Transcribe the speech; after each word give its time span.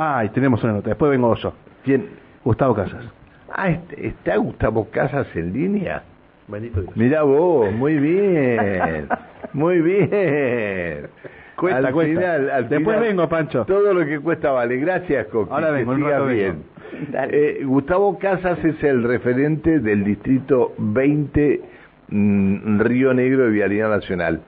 Ah, 0.00 0.22
y 0.24 0.28
tenemos 0.28 0.62
una 0.62 0.74
nota. 0.74 0.90
Después 0.90 1.10
vengo 1.10 1.34
yo. 1.34 1.52
¿Quién? 1.84 2.06
Gustavo 2.44 2.72
Casas. 2.74 3.04
Ah, 3.52 3.70
est- 3.70 3.92
¿está 3.98 4.36
Gustavo 4.36 4.88
Casas 4.90 5.26
en 5.34 5.52
línea? 5.52 6.02
Bendito 6.46 6.82
Dios. 6.82 6.96
Mirá 6.96 7.22
vos, 7.24 7.72
muy 7.72 7.96
bien, 7.96 9.08
muy 9.52 9.80
bien. 9.80 11.08
Cuesta, 11.56 11.88
Al 11.88 11.92
cuesta. 11.92 12.14
final- 12.14 12.50
al 12.50 12.68
Después 12.68 12.96
final, 12.96 13.00
vengo, 13.16 13.28
Pancho. 13.28 13.64
Todo 13.64 13.92
lo 13.92 14.06
que 14.06 14.20
cuesta 14.20 14.52
vale. 14.52 14.76
Gracias, 14.76 15.26
Coqui. 15.26 15.52
Ahora 15.52 15.68
que 15.68 15.72
vengo, 15.84 15.92
rato 15.94 16.26
vengo. 16.26 16.26
bien. 16.26 16.62
Dale. 17.10 17.60
Eh, 17.60 17.64
Gustavo 17.64 18.18
Casas 18.18 18.64
es 18.64 18.82
el 18.84 19.02
referente 19.02 19.80
del 19.80 20.04
distrito 20.04 20.74
20 20.78 21.60
mm, 22.08 22.78
Río 22.80 23.12
Negro 23.12 23.44
de 23.46 23.50
Vialidad 23.50 23.90
Nacional. 23.90 24.40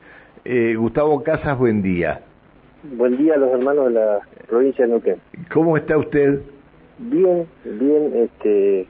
Eh, 0.45 0.75
Gustavo 0.77 1.23
Casas, 1.25 1.59
buen 1.59 1.83
día. 1.83 2.21
Buen 2.83 3.17
día 3.19 3.35
a 3.35 3.37
los 3.37 3.51
hermanos 3.53 3.87
de 3.89 4.01
la 4.01 4.21
provincia 4.49 4.85
de 4.87 4.91
Neuquén. 4.93 5.17
¿Cómo 5.53 5.77
está 5.77 5.99
usted? 5.99 6.41
Bien, 6.99 7.47
bien, 7.65 8.13
este, 8.17 8.87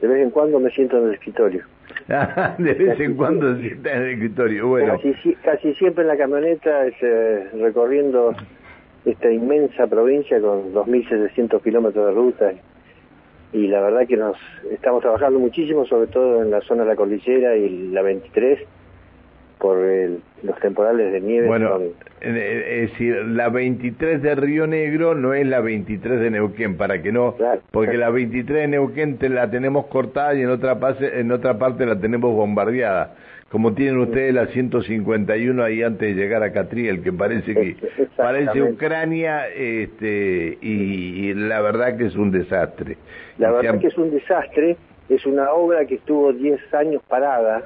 de 0.00 0.08
vez 0.08 0.22
en 0.22 0.30
cuando 0.30 0.60
me 0.60 0.70
siento 0.70 0.98
en 0.98 1.08
el 1.08 1.14
escritorio. 1.14 1.64
de 2.58 2.74
vez 2.74 3.00
en 3.00 3.14
cuando 3.16 3.54
se 3.56 3.62
sienta 3.62 3.92
en 3.94 4.02
el 4.02 4.10
escritorio. 4.14 4.68
Bueno, 4.68 4.94
Casi, 4.96 5.14
si- 5.14 5.34
casi 5.36 5.74
siempre 5.74 6.02
en 6.02 6.08
la 6.08 6.16
camioneta, 6.16 6.86
es, 6.86 6.94
eh, 7.02 7.48
recorriendo 7.60 8.34
esta 9.04 9.30
inmensa 9.30 9.86
provincia 9.86 10.40
con 10.40 10.72
2.700 10.72 11.60
kilómetros 11.62 12.06
de 12.06 12.12
ruta. 12.12 12.52
Y 13.52 13.68
la 13.68 13.80
verdad 13.80 14.06
que 14.06 14.16
nos 14.16 14.36
estamos 14.70 15.02
trabajando 15.02 15.38
muchísimo, 15.38 15.84
sobre 15.86 16.06
todo 16.08 16.42
en 16.42 16.50
la 16.50 16.60
zona 16.62 16.82
de 16.82 16.88
la 16.88 16.96
cordillera 16.96 17.56
y 17.56 17.88
la 17.88 18.02
23, 18.02 18.60
por 19.64 19.78
el- 19.78 20.20
los 20.42 20.60
temporales 20.60 21.10
de 21.10 21.22
nieve. 21.22 21.46
Bueno, 21.46 21.70
son- 21.70 21.82
eh, 22.20 22.82
es 22.82 22.90
decir, 22.90 23.14
la 23.28 23.48
23 23.48 24.20
de 24.20 24.34
Río 24.34 24.66
Negro 24.66 25.14
no 25.14 25.32
es 25.32 25.46
la 25.46 25.60
23 25.60 26.20
de 26.20 26.30
Neuquén, 26.30 26.76
para 26.76 27.00
que 27.00 27.10
no, 27.12 27.34
Claro, 27.36 27.62
porque 27.70 27.96
la 27.96 28.10
23 28.10 28.60
de 28.60 28.68
Neuquén 28.68 29.16
te 29.16 29.30
la 29.30 29.50
tenemos 29.50 29.86
cortada 29.86 30.34
y 30.34 30.42
en 30.42 30.50
otra 30.50 30.78
parte, 30.78 31.18
en 31.18 31.32
otra 31.32 31.56
parte 31.56 31.86
la 31.86 31.98
tenemos 31.98 32.34
bombardeada, 32.34 33.14
como 33.50 33.72
tienen 33.72 33.96
ustedes 34.00 34.34
la 34.34 34.48
151 34.48 35.62
ahí 35.64 35.82
antes 35.82 36.14
de 36.14 36.20
llegar 36.22 36.42
a 36.42 36.52
Catriel, 36.52 37.02
que 37.02 37.10
parece 37.14 37.54
que 37.54 37.76
parece 38.18 38.50
Ucrania, 38.74 39.48
este, 39.48 40.58
y, 40.60 41.30
y 41.30 41.34
la 41.34 41.62
verdad 41.62 41.96
que 41.96 42.04
es 42.04 42.16
un 42.16 42.30
desastre. 42.30 42.98
La 43.38 43.50
verdad 43.50 43.72
han- 43.76 43.80
que 43.80 43.86
es 43.86 43.96
un 43.96 44.10
desastre, 44.10 44.76
es 45.08 45.24
una 45.24 45.52
obra 45.52 45.86
que 45.86 45.94
estuvo 45.94 46.34
10 46.34 46.60
años 46.74 47.00
parada, 47.08 47.62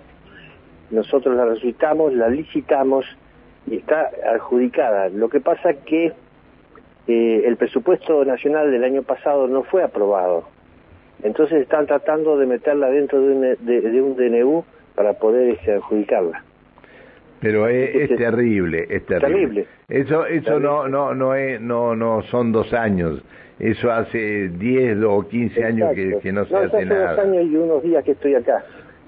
nosotros 0.90 1.36
la 1.36 1.44
resultamos, 1.44 2.12
la 2.14 2.28
licitamos 2.28 3.04
y 3.66 3.76
está 3.76 4.10
adjudicada. 4.34 5.08
Lo 5.08 5.28
que 5.28 5.40
pasa 5.40 5.74
que 5.74 6.12
eh, 7.06 7.42
el 7.46 7.56
presupuesto 7.56 8.24
nacional 8.24 8.70
del 8.70 8.84
año 8.84 9.02
pasado 9.02 9.46
no 9.48 9.62
fue 9.64 9.82
aprobado, 9.82 10.44
entonces 11.22 11.62
están 11.62 11.86
tratando 11.86 12.38
de 12.38 12.46
meterla 12.46 12.88
dentro 12.90 13.20
de 13.20 13.32
un, 13.32 13.40
de, 13.40 13.80
de 13.80 14.02
un 14.02 14.16
DNU 14.16 14.64
para 14.94 15.14
poder 15.14 15.50
este, 15.50 15.74
adjudicarla. 15.74 16.42
Pero 17.40 17.68
es, 17.68 17.94
es 18.10 18.16
terrible, 18.16 18.86
es 18.90 19.06
terrible. 19.06 19.64
Terrible. 19.64 19.66
Eso, 19.88 20.26
eso 20.26 20.44
Terrible. 20.44 20.66
no, 20.68 20.88
no, 20.88 21.14
no 21.14 21.34
es, 21.36 21.60
no, 21.60 21.94
no 21.94 22.22
son 22.22 22.50
dos 22.50 22.72
años. 22.72 23.22
Eso 23.60 23.90
hace 23.92 24.48
10 24.48 24.98
o 25.04 25.26
15 25.28 25.64
años 25.64 25.94
que, 25.94 26.02
Exacto. 26.02 26.22
que 26.22 26.32
no 26.32 26.44
se 26.46 26.52
No, 26.52 26.58
hace 26.58 26.66
hace 26.76 26.84
dos 26.86 26.98
nada. 26.98 27.22
años 27.22 27.44
y 27.44 27.56
unos 27.56 27.82
días 27.82 28.04
que 28.04 28.12
estoy 28.12 28.34
acá. 28.34 28.64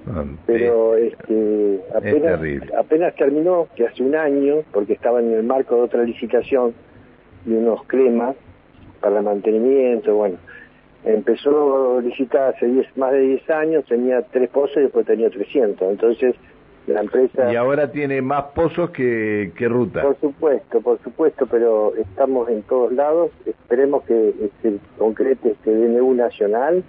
Ah, 0.08 0.24
pero 0.46 0.96
este, 0.96 1.80
apenas, 1.94 3.14
terminó, 3.16 3.68
que 3.76 3.86
hace 3.86 4.02
un 4.02 4.14
año, 4.14 4.62
porque 4.72 4.94
estaba 4.94 5.20
en 5.20 5.32
el 5.32 5.42
marco 5.42 5.76
de 5.76 5.82
otra 5.82 6.02
licitación 6.04 6.74
de 7.44 7.56
unos 7.56 7.84
cremas 7.86 8.36
para 9.00 9.22
mantenimiento, 9.22 10.14
bueno, 10.14 10.36
empezó 11.04 11.98
a 11.98 12.02
licitar 12.02 12.54
hace 12.54 12.66
10, 12.66 12.96
más 12.96 13.12
de 13.12 13.20
10 13.20 13.50
años, 13.50 13.84
tenía 13.86 14.22
tres 14.22 14.48
pozos 14.50 14.76
y 14.76 14.80
después 14.80 15.06
tenía 15.06 15.30
300, 15.30 15.90
entonces 15.90 16.34
la 16.86 17.00
empresa... 17.00 17.52
Y 17.52 17.56
ahora 17.56 17.90
tiene 17.90 18.20
más 18.22 18.44
pozos 18.54 18.90
que, 18.90 19.52
que 19.56 19.68
ruta. 19.68 20.02
Por 20.02 20.18
supuesto, 20.20 20.80
por 20.80 21.00
supuesto, 21.02 21.46
pero 21.46 21.94
estamos 21.96 22.48
en 22.48 22.62
todos 22.62 22.92
lados. 22.92 23.30
Esperemos 23.46 24.02
que 24.04 24.32
se 24.62 24.78
concrete 24.98 25.50
este 25.50 25.74
DNU 25.74 26.14
nacional, 26.14 26.82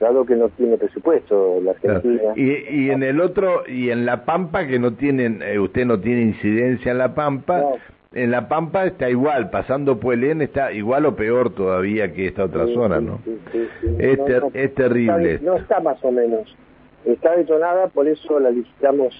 dado 0.00 0.24
que 0.24 0.36
no 0.36 0.48
tiene 0.50 0.76
presupuesto 0.78 1.60
la 1.62 1.74
Claro. 1.74 1.96
Argentina. 1.98 2.32
Y, 2.36 2.84
y 2.86 2.90
en 2.90 3.02
el 3.02 3.20
otro, 3.20 3.62
y 3.66 3.90
en 3.90 4.06
La 4.06 4.24
Pampa, 4.24 4.66
que 4.66 4.78
no 4.78 4.92
tienen, 4.94 5.42
eh, 5.42 5.58
usted 5.58 5.84
no 5.86 5.98
tiene 6.00 6.22
incidencia 6.22 6.92
en 6.92 6.98
La 6.98 7.14
Pampa, 7.14 7.60
No. 7.60 7.72
en 8.14 8.30
La 8.30 8.48
Pampa 8.48 8.86
está 8.86 9.10
igual, 9.10 9.50
pasando 9.50 9.98
Puelén 9.98 10.40
está 10.42 10.72
igual 10.72 11.06
o 11.06 11.16
peor 11.16 11.50
todavía 11.54 12.12
que 12.12 12.26
esta 12.28 12.44
otra 12.44 12.66
Sí, 12.66 12.74
zona, 12.74 13.00
¿no? 13.00 13.18
sí, 13.24 13.38
sí. 13.52 13.88
Es 13.98 14.24
ter- 14.24 14.42
es 14.54 14.74
terrible. 14.74 15.34
Está, 15.34 15.46
no 15.46 15.56
está 15.56 15.80
más 15.80 16.02
o 16.04 16.10
menos. 16.12 16.56
Está 17.04 17.36
detonada, 17.36 17.88
por 17.88 18.06
eso 18.08 18.38
la 18.40 18.50
licitamos 18.50 19.14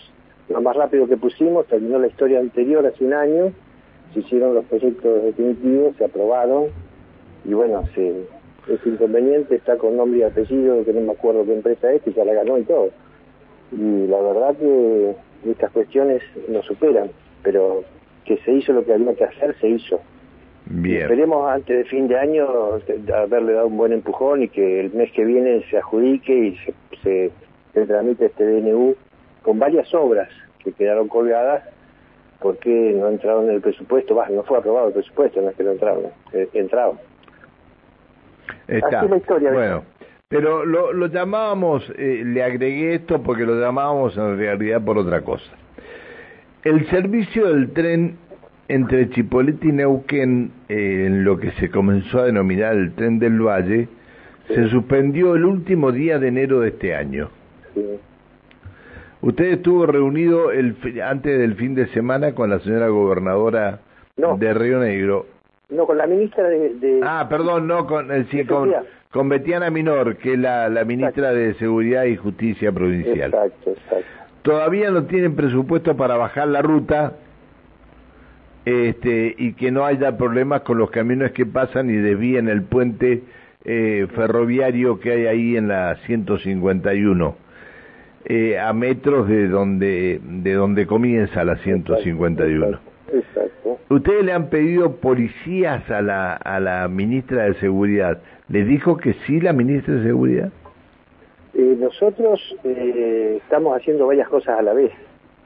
lo 0.49 0.61
más 0.63 0.77
rápido 0.77 1.07
que 1.07 1.17
pusimos. 1.17 1.67
Terminó 1.67 1.99
la 1.99 2.07
historia 2.09 2.41
anterior 2.41 2.85
hace 2.87 3.05
un 3.05 3.15
año. 3.15 3.53
Se 4.15 4.21
hicieron 4.21 4.55
los 4.55 4.65
proyectos 4.65 5.23
definitivos, 5.23 5.95
se 5.97 6.05
aprobaron. 6.07 6.67
Y 7.45 7.53
bueno, 7.55 7.85
se, 7.95 8.27
ese 8.69 8.89
inconveniente 8.89 9.55
está 9.55 9.77
con 9.77 9.97
nombre 9.97 10.21
y 10.21 10.23
apellido, 10.23 10.85
que 10.85 10.93
no 10.93 11.01
me 11.01 11.13
acuerdo 11.13 11.45
qué 11.45 11.55
empresa 11.55 11.93
es, 11.93 12.03
y 12.07 12.13
ya 12.13 12.25
la 12.25 12.35
ganó 12.35 12.59
y 12.59 12.65
todo. 12.65 12.91
Y 13.73 14.07
la 14.07 14.21
verdad 14.21 14.57
que 14.57 15.15
estas 15.51 15.71
cuestiones 15.73 16.23
nos 16.49 16.65
superan, 16.67 17.11
pero 17.43 17.85
que 18.25 18.37
se 18.39 18.53
hizo 18.53 18.73
lo 18.73 18.85
que 18.85 18.93
había 18.93 19.15
que 19.15 19.25
hacer, 19.25 19.57
se 19.61 19.69
hizo. 19.69 20.01
Bien. 20.67 21.03
Esperemos 21.03 21.49
antes 21.49 21.79
de 21.79 21.85
fin 21.85 22.09
de 22.09 22.19
año 22.19 22.47
haberle 23.15 23.55
dado 23.55 23.69
un 23.69 23.77
buen 23.79 23.93
empujón 23.93 24.43
y 24.43 24.49
que 24.49 24.81
el 24.81 24.93
mes 24.93 25.11
que 25.13 25.25
viene 25.25 25.65
se 25.71 25.79
adjudique 25.79 26.33
y 26.33 26.57
se, 26.57 26.75
se, 27.03 27.31
se 27.73 27.87
tramite 27.87 28.27
este 28.27 28.45
DNU 28.45 28.95
con 29.43 29.59
varias 29.59 29.93
obras 29.95 30.29
que 30.63 30.73
quedaron 30.73 31.09
colgadas 31.09 31.63
porque 32.41 32.95
no 32.97 33.09
entraron 33.09 33.49
en 33.49 33.57
el 33.57 33.61
presupuesto, 33.61 34.15
va, 34.15 34.29
no 34.29 34.43
fue 34.45 34.59
aprobado 34.59 34.89
el 34.89 34.95
presupuesto, 34.95 35.41
no 35.41 35.51
es 35.51 35.57
que 35.57 35.65
no 35.65 35.73
entraron, 35.73 36.05
eh, 36.33 36.49
entraron. 36.53 36.99
Está. 38.69 38.99
Así 38.99 39.05
es 39.07 39.11
la 39.11 39.17
historia, 39.17 39.53
bueno, 39.53 39.83
pero 40.29 40.65
lo, 40.65 40.93
lo 40.93 41.07
llamábamos, 41.07 41.91
eh, 41.97 42.23
le 42.25 42.43
agregué 42.43 42.95
esto 42.95 43.23
porque 43.23 43.45
lo 43.47 43.59
llamábamos 43.59 44.17
en 44.17 44.37
realidad 44.37 44.83
por 44.85 44.99
otra 44.99 45.23
cosa. 45.23 45.51
El 46.65 46.87
servicio 46.91 47.47
del 47.47 47.71
tren 47.73 48.17
entre 48.69 49.09
Chipolete 49.11 49.69
y 49.69 49.73
Neuquén, 49.73 50.51
eh, 50.69 51.05
en 51.07 51.25
lo 51.25 51.39
que 51.39 51.51
se 51.53 51.71
comenzó 51.71 52.21
a 52.21 52.25
denominar 52.25 52.75
el 52.75 52.93
tren 52.93 53.19
del 53.19 53.41
Valle, 53.41 53.89
se 54.49 54.69
suspendió 54.69 55.35
el 55.35 55.45
último 55.47 55.93
día 55.93 56.19
de 56.19 56.29
enero 56.29 56.61
de 56.61 56.69
este 56.69 56.95
año. 56.95 57.31
Sí. 57.75 57.83
Usted 59.21 59.45
estuvo 59.47 59.87
reunido 59.87 60.53
el, 60.53 60.77
antes 61.03 61.39
del 61.39 61.55
fin 61.55 61.75
de 61.75 61.87
semana 61.89 62.35
con 62.35 62.51
la 62.51 62.59
señora 62.61 62.89
gobernadora 62.89 63.81
No. 64.17 64.37
de 64.37 64.53
Río 64.55 64.79
Negro. 64.79 65.27
No, 65.71 65.87
con 65.87 65.99
la 65.99 66.07
ministra 66.07 66.45
de... 66.49 66.75
de- 66.77 67.01
Ah, 67.03 67.27
perdón, 67.29 67.67
no, 67.67 67.87
con, 67.87 68.11
eh, 68.11 68.27
sí, 68.31 68.45
con, 68.45 68.73
con 69.11 69.29
Betiana 69.29 69.71
Minor, 69.71 70.17
que 70.17 70.33
es 70.33 70.39
la, 70.39 70.69
la 70.69 70.85
ministra 70.85 71.33
de 71.33 71.55
Seguridad 71.55 72.05
y 72.05 72.17
Justicia 72.17 72.73
Provincial. 72.73 73.33
Exacto, 73.35 73.71
exacto. 73.71 74.05
Todavía 74.43 74.91
no 74.91 75.05
tienen 75.05 75.37
presupuesto 75.37 75.97
para 75.97 76.17
bajar 76.17 76.49
la 76.49 76.63
ruta 76.63 77.15
este, 78.65 79.35
y 79.37 79.53
que 79.55 79.71
no 79.71 79.85
haya 79.85 80.17
problemas 80.17 80.63
con 80.63 80.79
los 80.79 80.91
camiones 80.91 81.33
que 81.33 81.47
pasan 81.47 81.91
y 81.91 81.95
desvíen 81.95 82.49
el 82.49 82.63
puente 82.63 83.23
eh, 83.65 84.07
ferroviario 84.15 85.01
que 85.01 85.13
hay 85.13 85.27
ahí 85.27 85.57
en 85.57 85.69
la 85.69 85.97
151, 86.07 87.37
eh, 88.25 88.59
a 88.59 88.73
metros 88.73 89.29
de 89.29 89.49
donde, 89.49 90.21
de 90.23 90.53
donde 90.55 90.87
comienza 90.87 91.45
la 91.45 91.57
151. 91.59 92.67
Exacto. 92.67 92.88
Ustedes 93.89 94.25
le 94.25 94.33
han 94.33 94.51
pedido 94.51 94.97
policías 94.97 95.91
a 95.91 96.03
la, 96.03 96.35
a 96.35 96.61
la 96.61 96.89
ministra 96.89 97.45
de 97.45 97.55
Seguridad. 97.55 98.21
¿Les 98.49 98.67
dijo 98.67 98.97
que 98.97 99.15
sí 99.27 99.41
la 99.41 99.53
ministra 99.53 99.95
de 99.95 100.05
Seguridad? 100.05 100.51
Eh, 101.55 101.77
nosotros 101.79 102.41
eh, 102.65 103.39
estamos 103.43 103.77
haciendo 103.77 104.07
varias 104.07 104.29
cosas 104.29 104.59
a 104.59 104.63
la 104.63 104.75
vez 104.75 104.93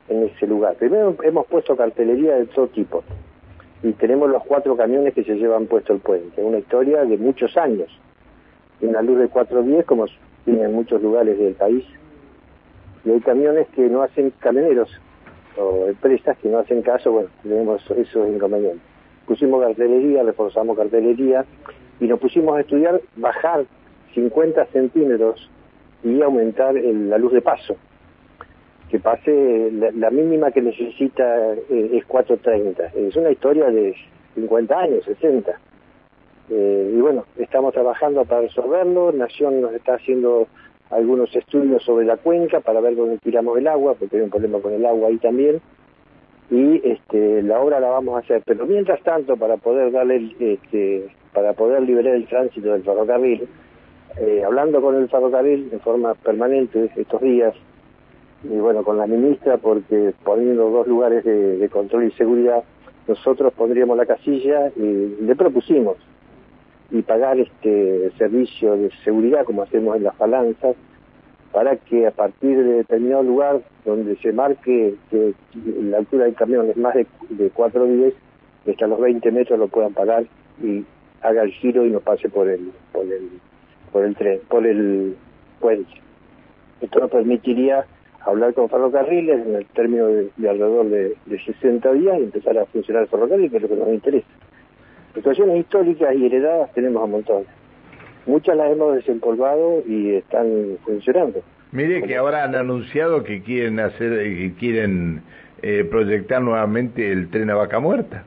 en 0.09 0.25
ese 0.25 0.47
lugar. 0.47 0.75
Primero 0.75 1.17
hemos 1.23 1.47
puesto 1.47 1.77
cartelería 1.77 2.35
de 2.35 2.47
todo 2.47 2.67
tipo 2.69 3.05
y 3.83 3.93
tenemos 3.93 4.29
los 4.31 4.43
cuatro 4.45 4.77
camiones 4.77 5.15
que 5.15 5.25
se 5.25 5.35
llevan 5.35 5.67
puesto 5.67 5.93
el 5.93 6.01
puente. 6.01 6.43
Una 6.43 6.59
historia 6.59 7.05
de 7.05 7.17
muchos 7.17 7.57
años. 7.57 7.89
Una 8.81 9.03
luz 9.03 9.19
de 9.19 9.29
410 9.29 9.87
como 9.87 10.07
tiene 10.45 10.65
en 10.65 10.73
muchos 10.73 11.01
lugares 11.01 11.39
del 11.39 11.55
país. 11.55 11.85
Y 13.05 13.11
hay 13.11 13.21
camiones 13.21 13.69
que 13.69 13.89
no 13.89 14.03
hacen 14.03 14.33
camioneros 14.41 14.91
o 15.57 15.87
empresas 15.89 16.37
que 16.39 16.49
no 16.49 16.59
hacen 16.59 16.83
caso. 16.83 17.13
Bueno, 17.13 17.29
tenemos 17.43 17.83
esos 17.91 18.29
inconvenientes. 18.29 18.83
Pusimos 19.27 19.63
cartelería, 19.63 20.23
reforzamos 20.23 20.77
cartelería 20.77 21.45
y 22.01 22.07
nos 22.07 22.19
pusimos 22.19 22.57
a 22.57 22.61
estudiar 22.61 23.01
bajar 23.17 23.65
50 24.15 24.67
centímetros 24.67 25.49
y 26.03 26.21
aumentar 26.23 26.75
la 26.75 27.19
luz 27.19 27.33
de 27.33 27.41
paso. 27.41 27.77
Que 28.91 28.99
pase, 28.99 29.71
la, 29.73 29.91
la 29.93 30.11
mínima 30.11 30.51
que 30.51 30.61
necesita 30.61 31.55
eh, 31.55 31.91
es 31.93 32.05
430. 32.05 32.87
Es 32.95 33.17
una 33.17 33.31
historia 33.31 33.71
de 33.71 33.95
50 34.35 34.79
años, 34.79 35.05
60. 35.05 35.59
Eh, 36.51 36.95
y 36.95 37.01
bueno, 37.01 37.25
estamos 37.39 37.73
trabajando 37.73 38.25
para 38.25 38.43
resolverlo. 38.43 39.13
Nación 39.13 39.63
nos 39.63 39.73
está 39.73 39.95
haciendo 39.95 40.49
algunos 40.93 41.35
estudios 41.35 41.83
sobre 41.83 42.07
la 42.07 42.19
cuenca 42.19 42.61
para 42.61 42.81
ver 42.81 42.97
dónde 42.97 43.19
tiramos 43.19 43.59
el 43.59 43.67
agua, 43.67 43.95
porque 43.99 44.17
hay 44.17 44.23
un 44.23 44.31
problema 44.31 44.61
con 44.61 44.73
el 44.73 44.85
agua 44.85 45.09
ahí 45.09 45.17
también. 45.19 45.61
Y 46.51 46.87
este, 46.87 47.43
la 47.43 47.61
obra 47.61 47.81
la 47.81 47.89
vamos 47.89 48.15
a 48.15 48.19
hacer. 48.19 48.43
Pero 48.45 48.67
mientras 48.67 49.03
tanto, 49.03 49.37
para 49.37 49.57
poder 49.57 49.91
darle, 49.91 50.35
este, 50.39 51.09
para 51.33 51.55
poder 51.55 51.83
liberar 51.83 52.15
el 52.15 52.27
tránsito 52.27 52.73
del 52.73 52.83
ferrocarril, 52.83 53.49
eh, 54.21 54.43
hablando 54.45 54.83
con 54.83 54.95
el 54.97 55.09
ferrocarril 55.09 55.71
de 55.71 55.79
forma 55.79 56.15
permanente 56.15 56.91
estos 56.97 57.21
días, 57.23 57.55
y 58.45 58.57
bueno, 58.57 58.83
con 58.83 58.99
la 58.99 59.07
ministra, 59.07 59.57
porque 59.57 60.13
poniendo 60.25 60.69
dos 60.69 60.87
lugares 60.87 61.25
de, 61.25 61.69
control 61.71 62.05
y 62.05 62.11
seguridad, 62.13 62.65
nosotros 63.07 63.53
pondríamos 63.55 63.97
la 63.97 64.05
casilla 64.05 64.71
y 64.77 65.17
le 65.21 65.37
propusimos 65.37 65.97
y 66.93 67.03
pagar 67.03 67.41
este 67.41 68.11
servicio 68.19 68.77
de 68.77 68.91
seguridad 69.05 69.45
como 69.45 69.63
hacemos 69.63 69.97
en 69.97 70.05
las 70.05 70.17
balanzas 70.17 70.77
para 71.51 71.77
que 71.77 72.07
a 72.07 72.13
partir 72.13 72.57
de 72.57 72.75
determinado 72.75 73.23
lugar 73.23 73.61
donde 73.85 74.17
se 74.17 74.33
marque 74.33 74.95
que 75.11 75.35
la 75.83 75.99
altura 75.99 76.25
del 76.25 76.35
camión 76.35 76.71
es 76.71 76.77
más 76.77 76.95
de, 76.95 77.07
de 77.31 77.51
4 77.51 77.85
10 77.85 78.15
hasta 78.69 78.87
los 78.87 79.01
20 79.01 79.31
metros 79.33 79.59
lo 79.59 79.69
puedan 79.69 79.93
pagar 79.93 80.25
y 80.63 80.85
haga 81.23 81.43
el 81.43 81.53
giro 81.53 81.85
y 81.85 81.91
no 81.91 82.01
pase 82.01 82.29
por 82.29 82.49
el 82.49 82.71
por 82.93 83.05
el 83.05 83.29
por 83.91 84.05
el 84.05 84.15
tren 84.15 84.41
por 84.49 84.67
el 84.67 85.17
puente 85.61 85.91
esto 86.81 87.01
nos 87.01 87.11
permitiría 87.11 87.87
hablar 88.25 88.55
con 88.55 88.69
ferrocarriles 88.69 89.47
en 89.47 89.55
el 89.57 89.67
término 89.67 90.07
de, 90.07 90.31
alrededor 90.49 90.89
de, 90.89 91.17
60 91.27 91.93
días 91.93 92.19
y 92.19 92.25
empezar 92.25 92.59
a 92.59 92.67
funcionar 92.67 93.05
el 93.05 93.09
ferrocarril, 93.09 93.51
que 93.51 93.57
es 93.57 93.63
lo 93.63 93.69
que 93.69 93.77
nos 93.77 93.89
interesa. 93.89 94.27
Situaciones 95.15 95.61
históricas 95.61 96.15
y 96.15 96.27
heredadas 96.27 96.73
tenemos 96.73 97.03
a 97.03 97.07
montón. 97.07 97.45
Muchas 98.27 98.57
las 98.57 98.71
hemos 98.71 98.95
desempolvado 98.95 99.83
y 99.87 100.15
están 100.15 100.79
funcionando. 100.85 101.43
Mire 101.73 102.03
que 102.03 102.17
ahora 102.17 102.45
han 102.45 102.55
anunciado 102.55 103.25
que 103.25 103.43
quieren 103.43 103.81
hacer, 103.81 104.11
que 104.23 104.55
quieren 104.59 105.23
eh, 105.63 105.85
proyectar 105.85 106.41
nuevamente 106.41 107.11
el 107.11 107.31
tren 107.31 107.51
a 107.51 107.55
Vaca 107.55 107.81
Muerta. 107.81 108.25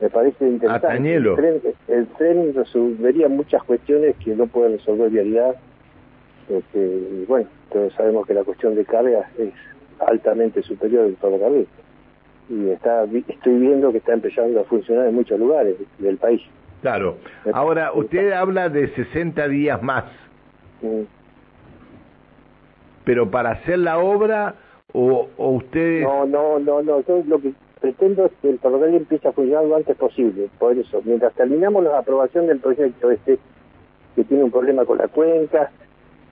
Me 0.00 0.08
parece 0.08 0.46
interesante. 0.46 1.14
El 1.14 1.34
tren, 1.34 1.60
el 1.88 2.06
tren 2.08 2.54
resolvería 2.54 3.28
muchas 3.28 3.62
cuestiones 3.64 4.16
que 4.24 4.34
no 4.34 4.46
puede 4.46 4.76
resolver 4.76 5.10
vialidad. 5.10 5.56
Este, 6.48 6.78
y 6.78 7.24
bueno, 7.28 7.48
todos 7.72 7.92
sabemos 7.94 8.26
que 8.26 8.34
la 8.34 8.44
cuestión 8.44 8.74
de 8.74 8.84
carga 8.84 9.30
es 9.38 9.52
altamente 10.00 10.62
superior 10.62 11.04
del 11.04 11.16
ferrocarril. 11.16 11.68
Y 12.48 12.70
está, 12.70 13.04
estoy 13.04 13.58
viendo 13.58 13.92
que 13.92 13.98
está 13.98 14.12
empezando 14.12 14.60
a 14.60 14.64
funcionar 14.64 15.06
en 15.06 15.14
muchos 15.14 15.38
lugares 15.38 15.76
del 15.98 16.16
país. 16.16 16.42
Claro. 16.82 17.18
Ahora, 17.52 17.92
usted 17.92 18.32
habla 18.32 18.68
de 18.68 18.88
60 18.94 19.48
días 19.48 19.82
más. 19.82 20.04
Pero 23.04 23.30
para 23.30 23.50
hacer 23.50 23.78
la 23.78 23.98
obra 23.98 24.54
o, 24.92 25.28
o 25.36 25.50
ustedes... 25.50 26.02
No, 26.02 26.26
no, 26.26 26.58
no, 26.58 26.82
no. 26.82 27.00
Yo 27.06 27.22
lo 27.26 27.40
que 27.40 27.52
pretendo 27.80 28.26
es 28.26 28.32
que 28.40 28.50
el 28.50 28.58
ferrocarril 28.58 28.96
empiece 28.96 29.28
a 29.28 29.32
funcionar 29.32 29.64
lo 29.64 29.76
antes 29.76 29.96
posible. 29.96 30.48
Por 30.58 30.76
eso, 30.76 31.00
mientras 31.04 31.32
terminamos 31.34 31.84
la 31.84 31.98
aprobación 31.98 32.46
del 32.46 32.60
proyecto 32.60 33.10
este, 33.10 33.38
que 34.14 34.24
tiene 34.24 34.44
un 34.44 34.50
problema 34.50 34.84
con 34.84 34.98
la 34.98 35.08
cuenca, 35.08 35.70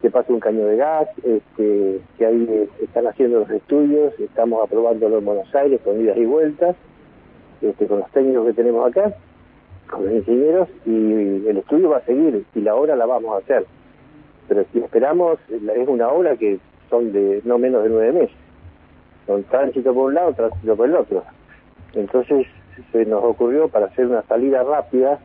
que 0.00 0.10
pase 0.10 0.32
un 0.32 0.40
caño 0.40 0.64
de 0.64 0.76
gas, 0.76 1.08
este, 1.24 2.00
que 2.16 2.26
ahí 2.26 2.68
están 2.82 3.06
haciendo 3.06 3.40
los 3.40 3.50
estudios, 3.50 4.18
estamos 4.20 4.64
aprobándolo 4.64 5.18
en 5.18 5.24
Buenos 5.24 5.54
Aires 5.54 5.80
con 5.82 6.00
idas 6.00 6.16
y 6.16 6.24
vueltas, 6.24 6.76
este, 7.60 7.86
con 7.86 8.00
los 8.00 8.10
técnicos 8.12 8.46
que 8.46 8.52
tenemos 8.52 8.88
acá, 8.88 9.12
con 9.90 10.04
los 10.04 10.14
ingenieros, 10.14 10.68
y 10.86 11.46
el 11.46 11.56
estudio 11.56 11.90
va 11.90 11.98
a 11.98 12.04
seguir, 12.04 12.44
y 12.54 12.60
la 12.60 12.76
obra 12.76 12.94
la 12.94 13.06
vamos 13.06 13.34
a 13.34 13.38
hacer. 13.38 13.66
Pero 14.46 14.64
si 14.72 14.78
esperamos, 14.78 15.38
es 15.50 15.88
una 15.88 16.08
obra 16.08 16.36
que 16.36 16.58
son 16.88 17.12
de 17.12 17.42
no 17.44 17.58
menos 17.58 17.82
de 17.82 17.90
nueve 17.90 18.12
meses. 18.12 18.36
Son 19.26 19.42
tránsito 19.44 19.92
por 19.92 20.06
un 20.06 20.14
lado, 20.14 20.32
tránsito 20.32 20.76
por 20.76 20.88
el 20.88 20.96
otro. 20.96 21.22
Entonces 21.94 22.46
se 22.92 23.04
nos 23.04 23.22
ocurrió 23.24 23.68
para 23.68 23.86
hacer 23.86 24.06
una 24.06 24.22
salida 24.22 24.62
rápida, 24.62 25.18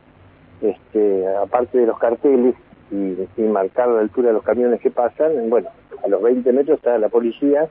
este, 0.60 1.26
aparte 1.36 1.78
de 1.78 1.86
los 1.86 1.98
carteles, 1.98 2.54
y, 2.90 3.42
marcar 3.42 3.88
la 3.88 4.00
altura 4.00 4.28
de 4.28 4.34
los 4.34 4.42
camiones 4.42 4.80
que 4.80 4.90
pasan, 4.90 5.48
bueno, 5.48 5.68
a 6.02 6.08
los 6.08 6.22
20 6.22 6.52
metros 6.52 6.78
está 6.78 6.98
la 6.98 7.08
policía, 7.08 7.68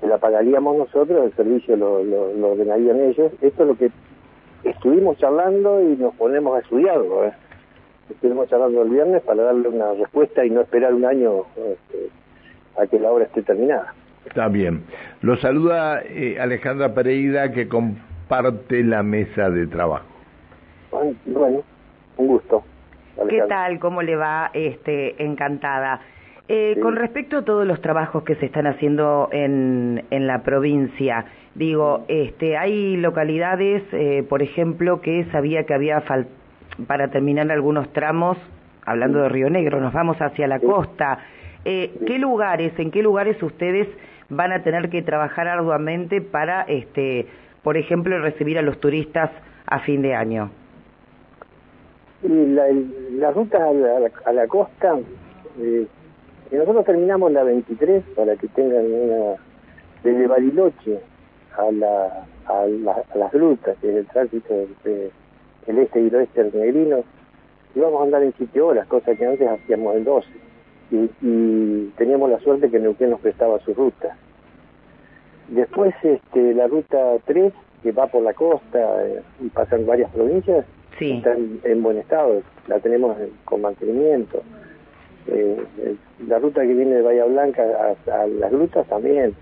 la 0.00 0.18
pagaríamos 0.18 0.76
nosotros, 0.76 1.26
el 1.26 1.32
servicio 1.36 1.76
lo, 1.76 2.02
lo, 2.02 2.52
ordenarían 2.52 3.00
ellos. 3.00 3.32
Esto 3.40 3.62
es 3.62 3.68
lo 3.68 3.76
que 3.76 3.90
estuvimos 4.64 5.18
charlando 5.18 5.80
y 5.80 5.96
nos 5.96 6.14
ponemos 6.14 6.56
a 6.56 6.60
estudiarlo. 6.60 7.26
¿eh? 7.26 7.32
Estuvimos 8.10 8.48
charlando 8.48 8.82
el 8.82 8.90
viernes 8.90 9.22
para 9.22 9.42
darle 9.44 9.68
una 9.68 9.92
respuesta 9.94 10.44
y 10.44 10.50
no 10.50 10.62
esperar 10.62 10.94
un 10.94 11.04
año 11.04 11.44
este, 11.56 12.08
a 12.80 12.86
que 12.86 12.98
la 12.98 13.10
obra 13.10 13.24
esté 13.24 13.42
terminada. 13.42 13.94
Está 14.26 14.48
bien. 14.48 14.84
Lo 15.20 15.36
saluda 15.36 16.02
eh, 16.02 16.38
Alejandra 16.40 16.94
Pereira 16.94 17.52
que 17.52 17.68
comparte 17.68 18.82
la 18.82 19.02
mesa 19.02 19.50
de 19.50 19.66
trabajo. 19.66 20.06
Bueno, 21.26 21.62
un 22.16 22.26
gusto. 22.26 22.62
¿Qué 23.28 23.42
tal? 23.48 23.78
¿Cómo 23.78 24.02
le 24.02 24.16
va? 24.16 24.50
Este, 24.52 25.22
encantada. 25.22 26.00
Eh, 26.48 26.78
Con 26.82 26.96
respecto 26.96 27.38
a 27.38 27.44
todos 27.44 27.66
los 27.66 27.80
trabajos 27.80 28.24
que 28.24 28.34
se 28.36 28.46
están 28.46 28.66
haciendo 28.66 29.28
en, 29.32 30.04
en 30.10 30.26
la 30.26 30.42
provincia, 30.42 31.24
digo, 31.54 32.04
este, 32.08 32.56
hay 32.56 32.96
localidades, 32.96 33.82
eh, 33.92 34.24
por 34.28 34.42
ejemplo, 34.42 35.00
que 35.00 35.24
sabía 35.30 35.64
que 35.64 35.74
había 35.74 36.02
para 36.86 37.08
terminar 37.08 37.50
algunos 37.52 37.92
tramos, 37.92 38.36
hablando 38.84 39.22
de 39.22 39.28
Río 39.28 39.50
Negro, 39.50 39.80
nos 39.80 39.92
vamos 39.92 40.20
hacia 40.20 40.46
la 40.46 40.58
costa. 40.58 41.18
Eh, 41.64 41.92
¿Qué 42.06 42.18
lugares, 42.18 42.72
en 42.78 42.90
qué 42.90 43.02
lugares 43.02 43.40
ustedes 43.42 43.86
van 44.28 44.52
a 44.52 44.62
tener 44.62 44.90
que 44.90 45.02
trabajar 45.02 45.46
arduamente 45.46 46.20
para, 46.20 46.62
este, 46.62 47.26
por 47.62 47.76
ejemplo, 47.76 48.18
recibir 48.18 48.58
a 48.58 48.62
los 48.62 48.80
turistas 48.80 49.30
a 49.66 49.78
fin 49.80 50.02
de 50.02 50.14
año? 50.14 50.50
La, 52.22 52.66
la 53.12 53.30
ruta 53.32 53.68
a 53.68 54.32
la, 54.32 54.46
costa, 54.46 54.98
eh, 55.60 55.86
nosotros 56.50 56.84
terminamos 56.84 57.32
la 57.32 57.42
23 57.42 58.04
para 58.14 58.36
que 58.36 58.48
tengan 58.48 58.84
una, 58.86 59.36
desde 60.02 60.26
Bariloche 60.26 61.00
a, 61.56 61.70
la, 61.72 62.26
a, 62.46 62.66
las 62.66 63.32
grutas, 63.32 63.76
que 63.78 63.90
es 63.90 63.96
el 63.96 64.06
tránsito 64.06 64.54
del 64.84 65.10
el 65.66 65.78
este 65.78 66.02
y 66.02 66.08
el 66.08 66.14
oeste 66.16 66.50
negrino, 66.52 67.04
íbamos 67.74 68.00
a 68.00 68.04
andar 68.04 68.22
en 68.22 68.34
7 68.36 68.60
horas, 68.60 68.86
cosa 68.88 69.14
que 69.14 69.26
antes 69.26 69.48
hacíamos 69.48 69.96
en 69.96 70.04
12. 70.04 70.28
Y, 70.90 71.92
teníamos 71.96 72.30
la 72.30 72.38
suerte 72.40 72.70
que 72.70 72.78
Neuquén 72.78 73.10
nos 73.10 73.20
prestaba 73.20 73.58
su 73.60 73.72
ruta. 73.72 74.16
Después 75.48 75.94
este, 76.02 76.54
la 76.54 76.66
ruta 76.66 76.98
3, 77.24 77.52
que 77.82 77.92
va 77.92 78.06
por 78.08 78.22
la 78.22 78.34
costa 78.34 79.06
eh, 79.06 79.22
y 79.40 79.48
pasan 79.48 79.86
varias 79.86 80.10
provincias, 80.10 80.66
está 81.00 81.34
en, 81.64 81.82
buen 81.82 81.98
estado, 81.98 82.42
la 82.68 82.78
tenemos 82.78 83.16
con 83.44 83.62
mantenimiento. 83.62 84.42
Eh, 85.26 85.56
la 86.26 86.38
ruta 86.38 86.62
que 86.62 86.74
viene 86.74 86.96
de 86.96 87.02
Bahía 87.02 87.24
Blanca 87.24 87.62
a, 87.62 88.26
las 88.26 88.50
grutas 88.50 88.86
también. 88.88 89.34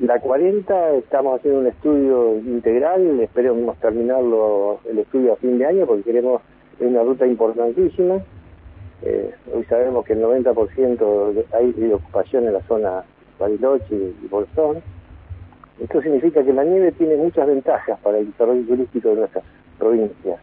La 0.00 0.20
40 0.20 0.94
estamos 0.94 1.38
haciendo 1.38 1.60
un 1.60 1.66
estudio 1.66 2.36
integral, 2.38 3.20
esperemos 3.20 3.76
terminarlo 3.78 4.78
el 4.88 5.00
estudio 5.00 5.32
a 5.32 5.36
fin 5.36 5.58
de 5.58 5.66
año 5.66 5.86
porque 5.86 6.04
queremos, 6.04 6.40
una 6.80 7.02
ruta 7.02 7.26
importantísima. 7.26 8.22
Eh, 9.02 9.32
hoy 9.52 9.64
sabemos 9.64 10.04
que 10.04 10.12
el 10.12 10.22
90% 10.22 11.44
hay 11.52 11.92
ocupación 11.92 12.46
en 12.46 12.52
la 12.52 12.62
zona 12.62 13.02
Bariloche 13.38 13.94
y 14.22 14.26
Bolsón. 14.28 14.82
Esto 15.80 16.00
significa 16.02 16.44
que 16.44 16.52
la 16.52 16.64
nieve 16.64 16.92
tiene 16.92 17.16
muchas 17.16 17.46
ventajas 17.46 17.98
para 18.00 18.18
el 18.18 18.26
desarrollo 18.30 18.64
turístico 18.66 19.10
de 19.10 19.16
nuestras 19.16 19.44
provincias 19.78 20.40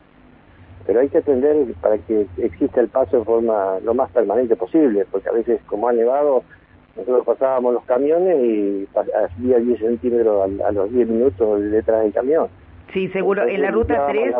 pero 0.86 1.00
hay 1.00 1.10
que 1.10 1.18
atender 1.18 1.56
para 1.82 1.98
que 1.98 2.27
exista 2.38 2.82
el 2.82 2.89
paso 2.89 3.20
de 3.20 3.25
forma 3.25 3.80
lo 3.84 3.94
más 3.94 4.12
permanente 4.12 4.56
posible, 4.56 5.06
porque 5.12 5.30
a 5.30 5.32
veces 5.32 5.60
como 5.65 5.88
ha 5.88 5.94
nevado, 5.94 6.44
nosotros 6.96 7.25
pasábamos 7.25 7.74
los 7.74 7.84
camiones 7.86 8.38
y 8.44 8.88
hacía 8.96 9.58
10 9.58 9.80
centímetros 9.80 10.50
a, 10.63 10.72
los 10.72 10.92
10 10.92 11.08
minutos 11.10 11.62
detrás 11.72 12.04
del 12.04 12.13
camión. 12.13 12.48
Sí, 12.94 13.10
seguro. 13.10 13.48
en 13.48 13.62
la 13.62 13.72
ruta 13.72 14.08
3... 14.08 14.36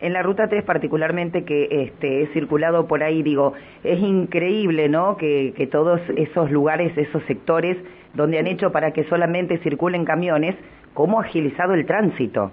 En 0.00 0.12
la 0.12 0.22
ruta 0.22 0.48
3 0.48 0.64
particularmente 0.64 1.44
que 1.44 1.68
este, 1.70 2.22
he 2.22 2.26
circulado 2.32 2.88
por 2.88 3.04
ahí, 3.04 3.22
digo, 3.22 3.52
es 3.84 4.00
increíble, 4.00 4.88
¿no? 4.88 5.16
Que, 5.16 5.54
que 5.56 5.68
todos 5.68 6.00
esos 6.16 6.50
lugares, 6.50 6.96
esos 6.98 7.22
sectores 7.26 7.76
donde 8.12 8.40
han 8.40 8.48
hecho 8.48 8.72
para 8.72 8.90
que 8.90 9.04
solamente 9.04 9.58
circulen 9.58 10.04
camiones, 10.04 10.56
¿cómo 10.92 11.20
ha 11.20 11.22
agilizado 11.22 11.74
el 11.74 11.86
tránsito? 11.86 12.50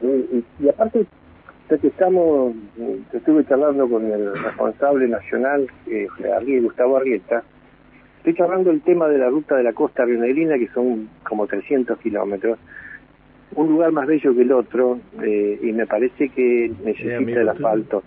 y, 0.00 0.44
y 0.64 0.68
aparte 0.68 1.06
que 1.68 1.88
estamos, 1.88 2.54
estuve 3.12 3.44
charlando 3.44 3.88
con 3.88 4.06
el 4.06 4.32
responsable 4.40 5.08
nacional, 5.08 5.66
eh, 5.88 6.06
Gustavo 6.62 6.96
Arrieta, 6.96 7.42
estoy 8.18 8.34
charlando 8.34 8.70
el 8.70 8.82
tema 8.82 9.08
de 9.08 9.18
la 9.18 9.28
ruta 9.28 9.56
de 9.56 9.64
la 9.64 9.72
costa 9.72 10.04
rionegrina, 10.04 10.58
que 10.58 10.68
son 10.68 11.08
como 11.24 11.46
300 11.46 11.98
kilómetros, 11.98 12.58
un 13.56 13.68
lugar 13.68 13.90
más 13.90 14.06
bello 14.06 14.34
que 14.34 14.42
el 14.42 14.52
otro 14.52 15.00
eh, 15.22 15.58
y 15.60 15.72
me 15.72 15.86
parece 15.86 16.28
que 16.28 16.72
necesita 16.84 17.40
el 17.40 17.48
asfalto. 17.48 18.02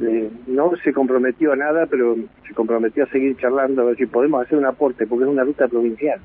Eh, 0.00 0.28
no 0.48 0.72
se 0.82 0.92
comprometió 0.92 1.52
a 1.52 1.56
nada, 1.56 1.86
pero 1.86 2.16
se 2.46 2.54
comprometió 2.54 3.04
a 3.04 3.08
seguir 3.08 3.36
charlando 3.38 3.82
a 3.82 3.84
ver 3.86 3.96
si 3.96 4.06
podemos 4.06 4.44
hacer 4.44 4.58
un 4.58 4.66
aporte, 4.66 5.06
porque 5.06 5.24
es 5.24 5.30
una 5.30 5.44
ruta 5.44 5.68
provincial. 5.68 6.20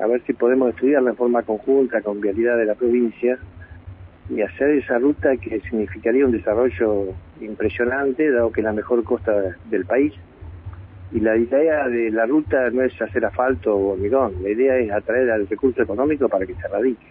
A 0.00 0.06
ver 0.06 0.22
si 0.26 0.32
podemos 0.32 0.70
estudiarla 0.70 1.10
en 1.10 1.16
forma 1.16 1.42
conjunta 1.42 2.00
con 2.00 2.20
vialidad 2.20 2.56
de 2.56 2.64
la 2.64 2.74
provincia 2.74 3.38
y 4.30 4.42
hacer 4.42 4.70
esa 4.70 4.98
ruta 4.98 5.36
que 5.36 5.60
significaría 5.60 6.24
un 6.24 6.32
desarrollo 6.32 7.14
impresionante, 7.40 8.30
dado 8.30 8.52
que 8.52 8.60
es 8.60 8.64
la 8.64 8.72
mejor 8.72 9.02
costa 9.04 9.56
del 9.70 9.84
país. 9.84 10.12
Y 11.12 11.20
la 11.20 11.36
idea 11.36 11.88
de 11.88 12.10
la 12.10 12.26
ruta 12.26 12.68
no 12.70 12.82
es 12.82 13.00
hacer 13.00 13.24
asfalto 13.24 13.74
o 13.74 13.92
hormigón, 13.92 14.34
la 14.42 14.50
idea 14.50 14.76
es 14.76 14.90
atraer 14.90 15.30
al 15.30 15.46
recurso 15.46 15.82
económico 15.82 16.28
para 16.28 16.44
que 16.44 16.54
se 16.54 16.68
radique. 16.68 17.06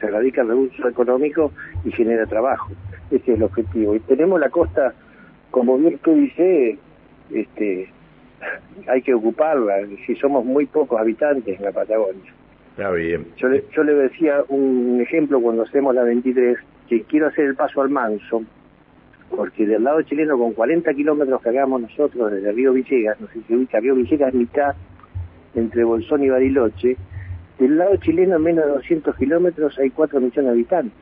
Se 0.00 0.08
radica 0.08 0.42
el 0.42 0.48
recurso 0.48 0.88
económico 0.88 1.52
y 1.84 1.90
genera 1.90 2.26
trabajo. 2.26 2.70
Ese 3.10 3.32
es 3.32 3.36
el 3.38 3.42
objetivo. 3.42 3.96
Y 3.96 4.00
tenemos 4.00 4.38
la 4.38 4.50
costa, 4.50 4.94
como 5.50 5.76
bien 5.78 5.98
tú 5.98 6.14
dices, 6.14 6.78
este, 7.32 7.88
hay 8.86 9.02
que 9.02 9.14
ocuparla, 9.14 9.78
si 10.06 10.14
somos 10.16 10.44
muy 10.44 10.66
pocos 10.66 11.00
habitantes 11.00 11.58
en 11.58 11.64
la 11.64 11.72
Patagonia. 11.72 12.32
Está 12.76 12.90
bien. 12.90 13.26
Yo 13.36 13.48
le, 13.48 13.64
yo 13.74 13.82
le 13.84 13.94
decía 13.94 14.42
un 14.48 15.00
ejemplo 15.00 15.40
cuando 15.40 15.62
hacemos 15.62 15.94
la 15.94 16.02
23, 16.02 16.58
que 16.88 17.02
quiero 17.04 17.28
hacer 17.28 17.46
el 17.46 17.54
paso 17.54 17.80
al 17.80 17.88
manso, 17.88 18.44
porque 19.34 19.66
del 19.66 19.82
lado 19.84 20.02
chileno 20.02 20.36
con 20.38 20.52
40 20.52 20.92
kilómetros 20.94 21.40
que 21.42 21.48
hagamos 21.48 21.80
nosotros 21.80 22.30
desde 22.32 22.52
Río 22.52 22.72
Villegas, 22.74 23.18
no 23.20 23.28
sé 23.28 23.34
si 23.34 23.42
se 23.44 23.56
ubica, 23.56 23.80
Río 23.80 23.94
Villegas 23.94 24.34
mitad 24.34 24.74
entre 25.54 25.84
Bolsón 25.84 26.22
y 26.24 26.28
Bariloche, 26.28 26.96
del 27.58 27.78
lado 27.78 27.96
chileno 27.96 28.36
en 28.36 28.42
menos 28.42 28.66
de 28.66 28.72
200 28.72 29.16
kilómetros 29.16 29.78
hay 29.78 29.88
4 29.90 30.20
millones 30.20 30.44
de 30.44 30.50
habitantes. 30.50 30.98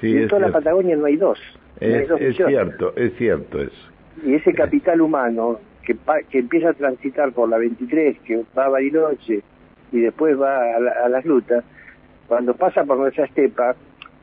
Sí, 0.00 0.08
y 0.08 0.16
en 0.16 0.28
toda 0.28 0.42
la. 0.48 0.52
Patagonia 0.52 0.96
no 0.96 1.04
hay 1.06 1.16
dos. 1.16 1.38
no 1.80 1.86
hay 1.86 1.94
Es, 2.02 2.08
dos 2.08 2.20
es 2.20 2.36
cierto, 2.36 2.92
es 2.96 3.12
cierto 3.16 3.62
eso. 3.62 3.88
Y 4.26 4.34
ese 4.34 4.52
capital 4.52 5.00
humano 5.00 5.60
que, 5.86 5.94
pa- 5.94 6.22
que 6.28 6.40
empieza 6.40 6.70
a 6.70 6.74
transitar 6.74 7.32
por 7.32 7.48
la 7.48 7.58
23, 7.58 8.18
que 8.24 8.42
va 8.58 8.64
a 8.66 8.68
Bariloche 8.68 9.42
y 9.92 10.00
después 10.00 10.40
va 10.40 10.76
a, 10.76 10.80
la- 10.80 10.92
a 11.04 11.08
las 11.08 11.24
rutas, 11.24 11.64
cuando 12.26 12.54
pasa 12.54 12.84
por 12.84 12.96
nuestra 12.98 13.26
estepa, 13.26 13.74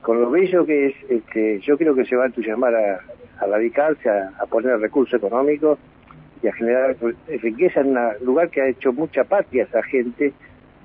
con 0.02 0.20
lo 0.22 0.30
bello 0.32 0.66
que 0.66 0.88
es, 0.88 0.96
este, 1.10 1.60
yo 1.60 1.78
creo 1.78 1.94
que 1.94 2.06
se 2.06 2.16
va 2.16 2.24
a 2.24 2.28
entusiasmar 2.28 2.74
a, 2.76 3.00
a 3.40 3.46
radicarse, 3.48 4.10
a, 4.10 4.46
poner 4.50 4.80
recursos 4.80 5.14
económicos 5.18 5.78
y 6.42 6.48
a 6.48 6.54
generar 6.54 6.96
riqueza 7.42 7.82
en 7.82 7.98
un 7.98 8.00
lugar 8.26 8.50
que 8.50 8.62
ha 8.62 8.68
hecho 8.68 8.94
mucha 8.94 9.24
patria 9.26 9.64
a 9.64 9.68
esa 9.68 9.84
gente, 9.84 10.34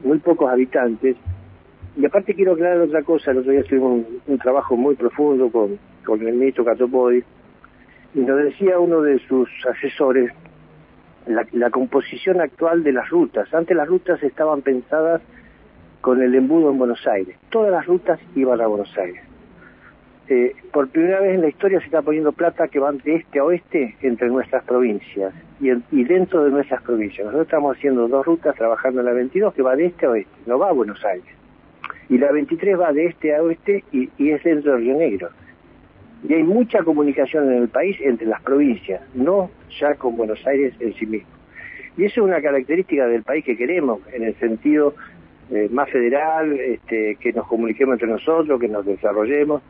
muy 0.03 0.19
pocos 0.19 0.51
habitantes. 0.51 1.17
Y 1.97 2.05
aparte 2.05 2.35
quiero 2.35 2.53
aclarar 2.55 2.81
otra 2.81 3.03
cosa, 3.03 3.31
el 3.31 3.39
otro 3.39 3.53
día 3.53 3.63
tuvimos 3.63 3.93
un, 3.93 4.07
un 4.27 4.39
trabajo 4.39 4.77
muy 4.77 4.97
profundo 4.97 5.49
con, 5.51 5.79
con 6.05 6.27
el 6.27 6.35
ministro 6.35 6.65
Catopodi, 6.65 7.23
y 8.15 8.19
nos 8.21 8.43
decía 8.45 8.79
uno 8.81 9.01
de 9.03 9.19
sus 9.21 9.49
asesores 9.67 10.33
la, 11.27 11.47
la 11.53 11.71
composición 11.71 12.41
actual 12.41 12.83
de 12.83 12.93
las 12.93 13.09
rutas. 13.09 13.53
Antes 13.53 13.77
las 13.77 13.89
rutas 13.89 14.23
estaban 14.23 14.63
pensadas 14.63 15.23
con 16.01 16.23
el 16.23 16.35
embudo 16.35 16.71
en 16.71 16.79
Buenos 16.79 17.07
Aires. 17.07 17.37
Todas 17.51 17.71
las 17.71 17.87
rutas 17.87 18.21
iban 18.35 18.61
a 18.61 18.67
Buenos 18.67 18.97
Aires. 18.99 19.23
Eh, 20.27 20.57
por 20.73 20.89
primera 20.89 21.21
vez 21.21 21.35
en 21.35 21.43
la 21.43 21.49
historia 21.49 21.81
se 21.81 21.87
está 21.87 22.01
poniendo 22.01 22.33
plata 22.33 22.69
que 22.69 22.79
van 22.79 22.97
de 22.99 23.17
este 23.17 23.41
a 23.41 23.45
oeste 23.45 23.95
entre 24.01 24.29
nuestras 24.29 24.65
provincias 24.65 25.35
y 25.61 26.05
dentro 26.05 26.45
de 26.45 26.51
nuestras 26.51 26.83
provincias. 26.83 27.27
Nosotros 27.27 27.47
estamos 27.47 27.77
haciendo 27.77 28.09
dos 28.09 28.25
rutas 28.25 28.55
trabajando 28.55 29.01
en 29.01 29.07
la 29.07 29.13
22 29.13 29.53
que 29.53 29.63
va 29.63 29.77
de 29.77 29.87
este 29.87 30.07
a 30.07 30.11
oeste, 30.11 30.33
no 30.47 30.59
va 30.59 30.71
a 30.71 30.73
Buenos 30.73 31.05
Aires. 31.05 31.35
Y 32.09 32.19
la 32.19 32.33
23 32.33 32.79
va 32.79 32.93
de 32.93 33.07
este 33.07 33.35
a 33.35 33.43
oeste 33.43 33.85
y, 33.93 34.11
y 34.17 34.31
es 34.31 34.43
dentro 34.43 34.73
de 34.73 34.79
Río 34.79 34.97
Negro. 34.97 35.29
Y 36.29 36.33
hay 36.35 36.43
mucha 36.43 36.83
comunicación 36.83 37.53
en 37.53 37.63
el 37.63 37.69
país 37.69 37.97
entre 38.01 38.27
las 38.27 38.41
provincias, 38.43 39.03
no 39.15 39.51
ya 39.79 39.95
con 39.95 40.17
Buenos 40.17 40.45
Aires 40.47 40.73
en 40.81 40.95
sí 40.95 41.07
mismo. 41.07 41.29
Y 41.97 42.05
eso 42.05 42.23
es 42.23 42.27
una 42.27 42.41
característica 42.41 43.07
del 43.07 43.23
país 43.23 43.45
que 43.45 43.57
queremos, 43.57 44.01
en 44.13 44.25
el 44.25 44.35
sentido 44.37 44.95
eh, 45.51 45.69
más 45.71 45.91
federal, 45.91 46.53
este, 46.59 47.17
que 47.21 47.33
nos 47.33 47.47
comuniquemos 47.47 47.95
entre 47.95 48.09
nosotros, 48.09 48.59
que 48.59 48.69
nos 48.69 48.85
desarrollemos, 48.87 49.63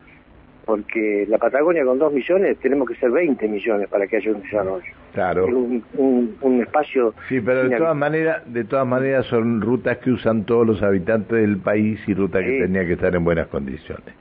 porque 0.65 1.25
la 1.29 1.37
Patagonia 1.37 1.83
con 1.85 1.99
dos 1.99 2.11
millones 2.11 2.57
tenemos 2.59 2.87
que 2.87 2.95
ser 2.95 3.11
20 3.11 3.47
millones 3.47 3.87
para 3.87 4.07
que 4.07 4.17
haya 4.17 4.31
un 4.31 4.41
desarrollo. 4.41 4.85
Claro. 5.13 5.45
Un, 5.45 5.83
un- 5.97 6.35
un 6.41 6.61
espacio... 6.61 7.13
Sí, 7.29 7.39
pero 7.41 7.69
de 7.69 7.77
todas 7.77 7.95
maneras, 7.95 8.41
de 8.51 8.63
todas 8.63 8.87
maneras 8.87 9.25
son 9.27 9.61
rutas 9.61 9.97
que 9.99 10.09
usan 10.09 10.45
todos 10.45 10.65
los 10.65 10.81
habitantes 10.81 11.37
del 11.39 11.57
país 11.57 11.99
y 12.07 12.13
rutas 12.15 12.43
que 12.43 12.61
tenían 12.61 12.87
que 12.87 12.93
estar 12.93 13.13
en 13.15 13.23
buenas 13.23 13.47
condiciones. 13.47 14.15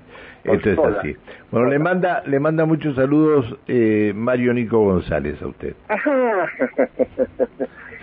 Esto 0.45 0.71
es 0.71 0.79
así. 0.99 1.17
Bueno, 1.51 1.69
le 1.69 1.79
manda, 1.79 2.23
le 2.27 2.39
manda 2.39 2.65
muchos 2.67 2.95
saludos 2.97 3.57
eh, 3.67 4.13
Mario 4.15 4.53
Nico 4.55 4.79
González 4.81 5.41
a 5.43 5.47
usted. 5.47 5.75
Ajá. 5.89 6.13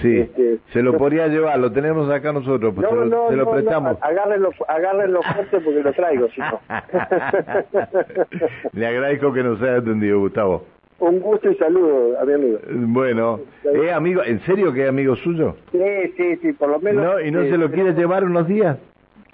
Sí, 0.01 0.17
Este, 0.17 0.57
se 0.73 0.81
lo 0.81 0.93
no- 0.93 0.97
podría 0.97 1.27
llevar, 1.27 1.59
lo 1.59 1.71
tenemos 1.71 2.09
acá 2.09 2.33
nosotros, 2.33 2.73
pues 2.73 2.89
se 2.89 2.95
lo, 2.95 3.29
se 3.29 3.35
lo 3.35 3.45
no, 3.45 3.51
prestamos. 3.51 3.99
no, 3.99 4.03
agárrenlo, 4.03 4.49
agárrenlo 4.67 5.21
fuerte 5.21 5.59
porque 5.59 5.83
lo 5.83 5.93
traigo, 5.93 6.27
si 6.29 6.41
no. 6.41 6.59
Le 8.73 8.87
agradezco 8.87 9.31
que 9.31 9.43
nos 9.43 9.61
haya 9.61 9.75
atendido, 9.77 10.19
Gustavo. 10.21 10.65
Un 10.99 11.19
gusto 11.19 11.51
y 11.51 11.55
saludo 11.55 12.19
a 12.19 12.25
mi 12.25 12.33
amigo. 12.33 12.57
Bueno, 12.67 13.41
¿es 13.63 13.91
amigo, 13.91 14.23
en 14.23 14.39
serio 14.41 14.73
que 14.73 14.83
es 14.83 14.89
amigo 14.89 15.15
suyo? 15.17 15.55
Sí, 15.71 15.79
sí, 16.17 16.35
sí, 16.41 16.53
por 16.53 16.69
lo 16.69 16.79
menos... 16.79 17.03
¿No? 17.03 17.19
¿Y 17.21 17.29
no 17.29 17.41
eh, 17.41 17.51
se 17.51 17.57
lo 17.57 17.69
quiere 17.69 17.93
llevar 17.93 18.23
unos 18.23 18.47
días? 18.47 18.79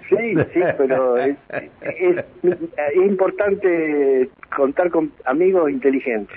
Sí, 0.08 0.34
sí, 0.54 0.60
pero 0.78 1.16
es, 1.18 1.36
es- 1.82 2.24
es 2.42 2.96
importante 2.96 4.28
contar 4.56 4.90
con 4.90 5.10
amigos 5.26 5.70
inteligentes. 5.70 6.36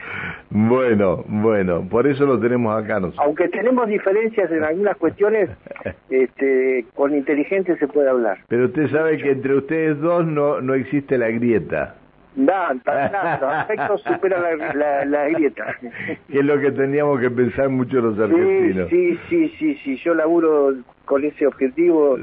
Bueno, 0.50 1.24
bueno, 1.28 1.88
por 1.90 2.08
eso 2.08 2.26
lo 2.26 2.40
tenemos 2.40 2.76
acá 2.76 3.00
nosotros. 3.00 3.26
Aunque 3.26 3.48
tenemos 3.50 3.88
diferencias 3.88 4.52
en 4.52 4.64
algunas 4.64 4.98
cuestiones, 4.98 5.50
este, 6.10 6.86
con 6.96 7.16
inteligentes 7.16 7.80
se 7.80 7.88
puede 7.88 8.10
hablar. 8.10 8.40
Pero 8.50 8.66
usted 8.66 8.88
sabe 8.90 9.18
que 9.18 9.32
entre 9.32 9.56
ustedes 9.56 10.00
dos 10.02 10.26
no, 10.26 10.60
no 10.62 10.74
existe 10.74 11.18
la 11.18 11.30
grieta, 11.30 11.96
No, 12.36 12.54
nada, 12.86 13.40
los 13.42 13.52
aspectos 13.54 14.02
superan 14.04 14.42
la, 14.58 14.74
la, 14.74 15.06
la 15.06 15.30
grieta. 15.30 15.76
que 16.30 16.40
es 16.40 16.46
lo 16.46 16.60
que 16.60 16.72
teníamos 16.72 17.20
que 17.20 17.30
pensar 17.30 17.70
mucho 17.70 18.00
los 18.02 18.16
Sí, 18.16 18.22
argentinos. 18.22 18.90
sí, 18.90 19.20
sí, 19.30 19.50
sí, 19.60 19.76
sí, 19.84 19.96
yo 19.98 20.14
laburo 20.14 20.74
con 21.12 21.26
ese 21.26 21.46
objetivo 21.46 22.18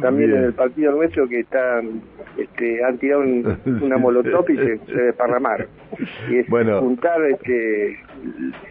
también 0.00 0.30
Bien. 0.30 0.38
en 0.42 0.44
el 0.44 0.52
partido 0.52 0.92
nuestro 0.92 1.26
que 1.28 1.40
está, 1.40 1.82
este, 2.36 2.84
han 2.84 2.96
tirado 2.98 3.22
un- 3.22 3.58
una 3.82 3.98
molotov 3.98 4.48
y 4.48 4.56
se, 4.56 4.78
se 4.86 4.92
desparramaron. 5.08 5.66
Y 6.30 6.36
es 6.38 6.48
Bueno. 6.48 6.78
juntar 6.80 7.20
este, 7.24 7.94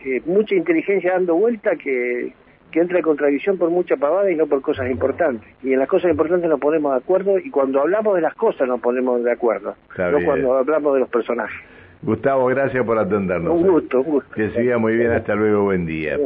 eh, 0.05 0.21
mucha 0.25 0.55
inteligencia 0.55 1.11
dando 1.11 1.35
vuelta 1.35 1.75
que, 1.75 2.31
que 2.71 2.79
entra 2.79 2.99
en 2.99 3.03
contradicción 3.03 3.57
por 3.57 3.69
mucha 3.69 3.97
pavada 3.97 4.31
y 4.31 4.37
no 4.37 4.47
por 4.47 4.61
cosas 4.61 4.89
importantes. 4.89 5.49
Y 5.61 5.73
en 5.73 5.79
las 5.79 5.89
cosas 5.89 6.11
importantes 6.11 6.49
nos 6.49 6.61
ponemos 6.61 6.93
de 6.93 6.99
acuerdo 6.99 7.37
y 7.37 7.49
cuando 7.49 7.81
hablamos 7.81 8.15
de 8.15 8.21
las 8.21 8.35
cosas 8.35 8.69
nos 8.69 8.79
ponemos 8.79 9.21
de 9.21 9.33
acuerdo, 9.33 9.75
Está 9.89 10.11
no 10.11 10.17
bien. 10.19 10.29
cuando 10.29 10.53
hablamos 10.57 10.93
de 10.93 11.01
los 11.01 11.09
personajes. 11.09 11.59
Gustavo, 12.01 12.45
gracias 12.47 12.85
por 12.85 12.97
atendernos. 12.97 13.53
Un 13.53 13.67
gusto, 13.67 14.01
un 14.01 14.05
gusto. 14.05 14.35
Que 14.35 14.51
siga 14.51 14.77
muy 14.77 14.95
bien, 14.95 15.11
hasta 15.11 15.35
luego, 15.35 15.63
buen 15.63 15.85
día. 15.85 16.17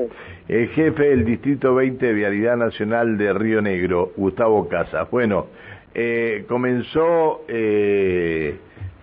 El 0.48 0.68
jefe 0.70 1.10
del 1.10 1.26
Distrito 1.26 1.76
20 1.76 2.06
de 2.06 2.14
Vialidad 2.14 2.58
Nacional 2.58 3.18
de 3.18 3.34
Río 3.34 3.62
Negro, 3.62 4.12
Gustavo 4.18 4.68
Casas. 4.68 5.10
Bueno, 5.10 5.48
eh, 5.94 6.46
comenzó 6.48 7.46
eh, 7.48 8.58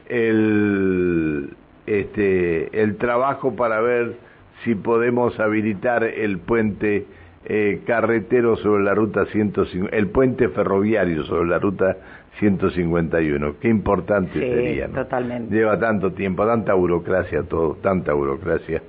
el, 0.08 1.50
este, 1.86 2.82
el 2.82 2.96
trabajo 2.96 3.56
para 3.56 3.80
ver 3.80 4.16
si 4.64 4.74
podemos 4.74 5.38
habilitar 5.40 6.04
el 6.04 6.38
puente 6.38 7.06
eh, 7.44 7.80
carretero 7.86 8.56
sobre 8.56 8.82
la 8.84 8.94
ruta 8.94 9.24
150, 9.26 9.96
el 9.96 10.08
puente 10.08 10.48
ferroviario 10.48 11.24
sobre 11.24 11.48
la 11.48 11.58
ruta 11.58 11.96
151. 12.38 13.54
Qué 13.60 13.68
importante 13.68 14.32
Sí, 14.34 14.40
sería. 14.40 14.88
¿no? 14.88 14.94
totalmente. 14.94 15.54
Lleva 15.54 15.78
tanto 15.78 16.12
tiempo, 16.12 16.46
tanta 16.46 16.74
burocracia 16.74 17.42
todo, 17.44 17.74
tanta 17.82 18.12
burocracia. 18.12 18.82